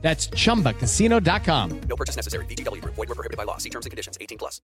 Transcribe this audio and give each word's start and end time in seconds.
That's 0.00 0.28
chumbacasino.com. 0.28 1.80
No 1.88 1.96
purchase 1.96 2.16
necessary. 2.16 2.46
VGW 2.46 2.80
Group. 2.80 2.94
Void 2.94 3.08
were 3.08 3.14
prohibited 3.14 3.36
by 3.36 3.44
law. 3.44 3.58
See 3.58 3.70
terms 3.70 3.84
and 3.86 3.90
conditions. 3.90 4.16
18 4.20 4.38
plus. 4.38 4.60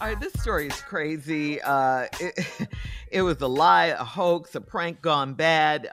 All 0.00 0.08
right, 0.08 0.18
this 0.18 0.32
story 0.32 0.66
is 0.66 0.80
crazy. 0.80 1.62
Uh, 1.62 2.08
it, 2.18 2.68
it 3.10 3.22
was 3.22 3.40
a 3.40 3.46
lie, 3.46 3.86
a 3.86 4.04
hoax, 4.04 4.54
a 4.56 4.60
prank 4.60 5.00
gone 5.00 5.34
bad. 5.34 5.90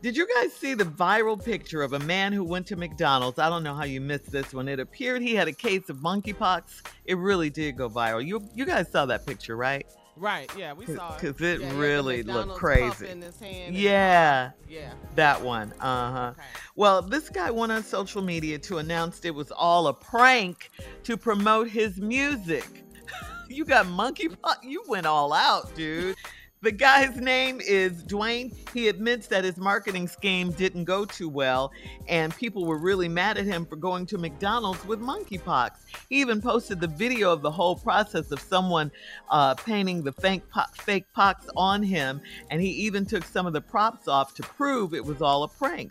Did 0.00 0.16
you 0.16 0.26
guys 0.36 0.52
see 0.52 0.74
the 0.74 0.84
viral 0.84 1.42
picture 1.42 1.82
of 1.82 1.92
a 1.92 1.98
man 2.00 2.32
who 2.32 2.42
went 2.42 2.66
to 2.68 2.76
McDonald's? 2.76 3.38
I 3.38 3.48
don't 3.48 3.62
know 3.62 3.74
how 3.74 3.84
you 3.84 4.00
missed 4.00 4.32
this 4.32 4.52
one. 4.52 4.68
It 4.68 4.80
appeared 4.80 5.22
he 5.22 5.34
had 5.34 5.48
a 5.48 5.52
case 5.52 5.88
of 5.88 5.98
monkeypox. 5.98 6.82
It 7.04 7.16
really 7.18 7.50
did 7.50 7.76
go 7.76 7.88
viral. 7.88 8.24
You 8.24 8.48
you 8.54 8.64
guys 8.64 8.90
saw 8.90 9.06
that 9.06 9.26
picture, 9.26 9.56
right? 9.56 9.86
Right, 10.16 10.50
yeah, 10.56 10.72
we 10.74 10.86
saw 10.86 11.14
it. 11.16 11.20
Because 11.20 11.40
it 11.40 11.42
Yeah, 11.42 11.56
he 11.58 11.62
had 11.64 11.72
the 11.74 11.78
really 11.78 12.22
looked 12.22 12.54
crazy. 12.54 13.08
in 13.08 13.22
his 13.22 13.38
hand 13.40 13.68
and 13.68 13.76
Yeah. 13.76 14.50
Yeah. 14.68 14.92
That 15.14 15.40
one. 15.42 15.72
Uh 15.80 16.12
huh. 16.12 16.32
Well, 16.76 17.02
this 17.02 17.28
guy 17.28 17.50
went 17.50 17.72
on 17.72 17.82
social 17.82 18.22
media 18.22 18.58
to 18.60 18.78
announce 18.78 19.24
it 19.24 19.34
was 19.34 19.50
all 19.50 19.86
a 19.88 19.94
prank 19.94 20.70
to 21.04 21.16
promote 21.16 21.68
his 21.68 21.98
music. 21.98 22.84
you 23.48 23.64
got 23.64 23.86
monkeypox. 23.86 24.62
You 24.62 24.82
went 24.86 25.06
all 25.06 25.32
out, 25.32 25.74
dude. 25.74 26.16
The 26.62 26.70
guy's 26.70 27.16
name 27.16 27.60
is 27.60 28.04
Dwayne. 28.04 28.54
He 28.72 28.86
admits 28.86 29.26
that 29.26 29.42
his 29.42 29.56
marketing 29.56 30.06
scheme 30.06 30.52
didn't 30.52 30.84
go 30.84 31.04
too 31.04 31.28
well, 31.28 31.72
and 32.06 32.32
people 32.36 32.66
were 32.66 32.78
really 32.78 33.08
mad 33.08 33.36
at 33.36 33.46
him 33.46 33.66
for 33.66 33.74
going 33.74 34.06
to 34.06 34.16
McDonald's 34.16 34.84
with 34.86 35.00
monkeypox. 35.00 35.72
He 36.08 36.20
even 36.20 36.40
posted 36.40 36.80
the 36.80 36.86
video 36.86 37.32
of 37.32 37.42
the 37.42 37.50
whole 37.50 37.74
process 37.74 38.30
of 38.30 38.38
someone 38.38 38.92
uh, 39.28 39.56
painting 39.56 40.04
the 40.04 40.12
fake, 40.12 40.48
po- 40.50 40.70
fake 40.74 41.06
pox 41.12 41.48
on 41.56 41.82
him, 41.82 42.20
and 42.48 42.62
he 42.62 42.68
even 42.68 43.06
took 43.06 43.24
some 43.24 43.44
of 43.44 43.54
the 43.54 43.60
props 43.60 44.06
off 44.06 44.32
to 44.34 44.44
prove 44.44 44.94
it 44.94 45.04
was 45.04 45.20
all 45.20 45.42
a 45.42 45.48
prank. 45.48 45.90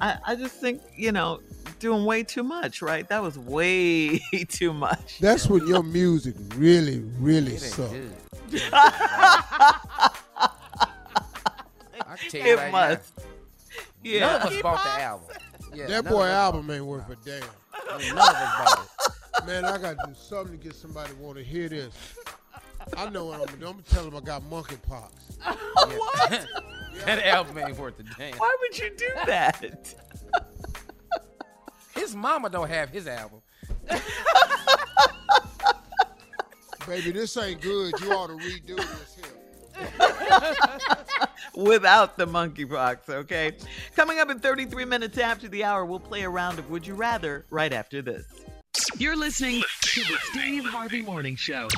I, 0.00 0.18
I 0.24 0.36
just 0.36 0.54
think, 0.54 0.82
you 0.96 1.10
know, 1.10 1.40
doing 1.80 2.04
way 2.04 2.22
too 2.22 2.44
much, 2.44 2.80
right? 2.80 3.08
That 3.08 3.24
was 3.24 3.36
way 3.40 4.18
too 4.48 4.72
much. 4.72 5.18
That's 5.18 5.48
when 5.48 5.66
your 5.66 5.82
music 5.82 6.36
really, 6.54 7.00
really 7.18 7.56
sucks. 7.56 7.92
I 12.24 12.28
can 12.28 12.30
tell 12.30 12.46
you 12.46 12.52
It 12.52 12.56
right 12.58 12.72
must. 12.72 13.18
now. 13.18 13.24
Yeah. 14.02 14.20
None 14.20 14.40
of 14.42 14.52
us 14.52 14.62
bought 14.62 14.84
the 14.84 15.02
album. 15.02 15.28
Yeah, 15.74 15.86
that 15.86 16.04
boy 16.04 16.26
album 16.26 16.70
ain't 16.70 16.84
worth 16.84 17.08
a 17.08 17.16
damn. 17.24 17.40
bought 17.40 18.00
it. 18.02 18.08
None 18.14 18.18
of 18.18 18.34
us 18.34 18.58
bought 18.58 18.88
it. 19.40 19.46
Man, 19.46 19.64
I 19.64 19.78
got 19.78 19.98
to 19.98 20.06
do 20.06 20.14
something 20.14 20.58
to 20.58 20.62
get 20.62 20.74
somebody 20.74 21.12
want 21.14 21.38
to 21.38 21.44
hear 21.44 21.68
this. 21.68 21.94
I 22.96 23.08
know 23.08 23.26
what 23.26 23.40
I'm 23.40 23.46
gonna 23.46 23.58
do. 23.58 23.66
I'm 23.66 23.72
gonna 23.72 23.82
tell 23.84 24.04
them 24.04 24.16
I 24.16 24.20
got 24.20 24.42
monkeypox. 24.42 25.10
what? 25.98 26.46
That 27.06 27.26
album 27.26 27.56
ain't 27.58 27.78
worth 27.78 27.98
a 27.98 28.02
damn. 28.18 28.36
Why 28.36 28.54
would 28.60 28.78
you 28.78 28.90
do 28.96 29.08
that? 29.26 29.94
His 31.94 32.14
mama 32.14 32.50
don't 32.50 32.68
have 32.68 32.90
his 32.90 33.06
album. 33.08 33.40
Baby, 36.86 37.12
this 37.12 37.34
ain't 37.38 37.60
good. 37.62 37.94
You 38.00 38.12
ought 38.12 38.26
to 38.26 38.34
redo 38.34 38.76
this 38.76 39.16
here. 39.16 39.24
Without 41.54 42.16
the 42.16 42.26
monkeypox, 42.26 43.08
okay? 43.08 43.52
Coming 43.94 44.18
up 44.18 44.30
in 44.30 44.38
33 44.38 44.84
minutes 44.84 45.18
after 45.18 45.48
the 45.48 45.64
hour, 45.64 45.84
we'll 45.84 46.00
play 46.00 46.22
a 46.22 46.28
round 46.28 46.58
of 46.58 46.70
Would 46.70 46.86
You 46.86 46.94
Rather 46.94 47.44
right 47.50 47.72
after 47.72 48.02
this. 48.02 48.24
You're 48.96 49.16
listening 49.16 49.62
to 49.82 50.00
the 50.00 50.16
Steve 50.30 50.64
Harvey 50.64 51.02
Morning 51.02 51.36
Show. 51.36 51.68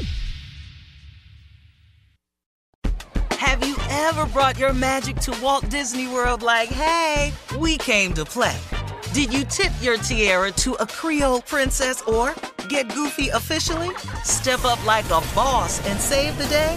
Have 3.33 3.67
you 3.67 3.77
ever 3.91 4.27
brought 4.27 4.59
your 4.59 4.73
magic 4.73 5.17
to 5.17 5.39
Walt 5.43 5.69
Disney 5.69 6.09
World 6.09 6.43
like, 6.43 6.69
hey, 6.69 7.33
we 7.59 7.77
came 7.79 8.15
to 8.15 8.25
play? 8.25 8.57
Did 9.13 9.33
you 9.33 9.45
tip 9.45 9.73
your 9.81 9.97
tiara 9.97 10.51
to 10.53 10.75
a 10.75 10.87
Creole 10.87 11.43
princess 11.43 12.03
or 12.03 12.35
get 12.69 12.89
goofy 12.95 13.29
officially? 13.29 13.95
Step 14.25 14.65
up 14.65 14.85
like 14.87 15.05
a 15.07 15.23
boss 15.35 15.87
and 15.87 16.01
save 16.01 16.37
the 16.39 16.47
day? 16.47 16.77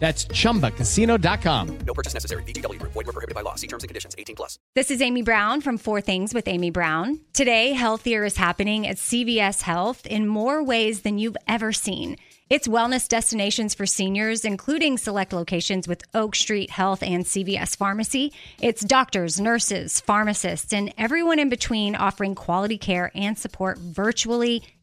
That's 0.00 0.24
chumbacasino.com. 0.24 1.78
No 1.86 1.94
purchase 1.94 2.14
necessary. 2.14 2.42
VGW 2.44 2.80
Group. 2.80 2.92
Void 2.92 3.06
were 3.06 3.12
prohibited 3.12 3.34
by 3.34 3.42
law. 3.42 3.54
See 3.54 3.66
terms 3.66 3.84
and 3.84 3.88
conditions. 3.88 4.14
18 4.18 4.34
plus. 4.34 4.58
This 4.74 4.90
is 4.90 5.02
Amy 5.02 5.20
Brown 5.22 5.60
from 5.60 5.76
Four 5.76 6.00
Things 6.00 6.32
with 6.32 6.48
Amy 6.48 6.70
Brown. 6.70 7.20
Today, 7.34 7.72
Healthier 7.72 8.24
is 8.24 8.38
happening 8.38 8.86
at 8.86 8.96
CVS 8.96 9.60
Health 9.60 10.06
in 10.06 10.26
more 10.26 10.64
ways 10.64 11.02
than 11.02 11.18
you've 11.18 11.36
ever 11.46 11.70
seen. 11.72 12.16
It's 12.48 12.66
wellness 12.66 13.06
destinations 13.06 13.74
for 13.74 13.86
seniors, 13.86 14.44
including 14.44 14.98
select 14.98 15.32
locations 15.32 15.86
with 15.86 16.02
Oak 16.14 16.34
Street 16.34 16.70
Health 16.70 17.02
and 17.02 17.24
CVS 17.24 17.76
Pharmacy. 17.76 18.32
It's 18.60 18.82
doctors, 18.82 19.38
nurses, 19.38 20.00
pharmacists, 20.00 20.72
and 20.72 20.92
everyone 20.98 21.38
in 21.38 21.48
between 21.48 21.94
offering 21.94 22.34
quality 22.34 22.78
care 22.78 23.12
and 23.14 23.38
support 23.38 23.78
virtually 23.78 24.64